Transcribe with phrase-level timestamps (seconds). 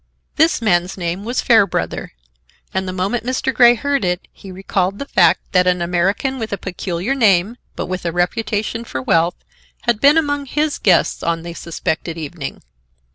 [0.35, 2.13] This man's name was Fairbrother,
[2.73, 3.53] and, the moment Mr.
[3.53, 7.85] Grey heard it, he recalled the fact that an American with a peculiar name, but
[7.85, 9.35] with a reputation for wealth,
[9.81, 12.63] had been among his guests on the suspected evening.